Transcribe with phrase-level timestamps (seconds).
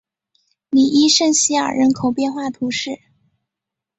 [0.71, 2.99] 里伊圣西尔人口变化图示